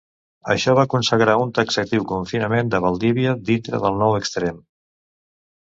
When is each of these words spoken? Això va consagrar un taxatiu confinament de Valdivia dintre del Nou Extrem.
Això 0.53 0.73
va 0.79 0.85
consagrar 0.93 1.35
un 1.43 1.51
taxatiu 1.59 2.07
confinament 2.13 2.73
de 2.75 2.83
Valdivia 2.87 3.37
dintre 3.53 3.85
del 3.87 4.05
Nou 4.05 4.21
Extrem. 4.23 4.61